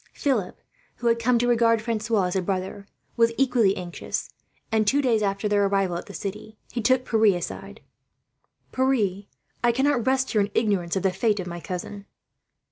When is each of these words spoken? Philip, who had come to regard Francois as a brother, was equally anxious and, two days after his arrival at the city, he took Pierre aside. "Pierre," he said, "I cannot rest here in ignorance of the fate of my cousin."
Philip, 0.15 0.59
who 0.95 1.05
had 1.05 1.19
come 1.19 1.37
to 1.37 1.47
regard 1.47 1.79
Francois 1.79 2.25
as 2.25 2.35
a 2.35 2.41
brother, 2.41 2.87
was 3.15 3.31
equally 3.37 3.77
anxious 3.77 4.31
and, 4.71 4.87
two 4.87 4.99
days 4.99 5.21
after 5.21 5.47
his 5.47 5.53
arrival 5.53 5.95
at 5.95 6.07
the 6.07 6.13
city, 6.15 6.57
he 6.71 6.81
took 6.81 7.05
Pierre 7.05 7.37
aside. 7.37 7.81
"Pierre," 8.71 8.93
he 8.93 9.29
said, 9.31 9.57
"I 9.63 9.71
cannot 9.71 10.07
rest 10.07 10.31
here 10.31 10.41
in 10.41 10.49
ignorance 10.55 10.95
of 10.95 11.03
the 11.03 11.13
fate 11.13 11.39
of 11.39 11.45
my 11.45 11.59
cousin." 11.59 12.07